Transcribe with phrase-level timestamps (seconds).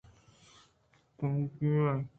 [1.17, 1.95] کانگی ئے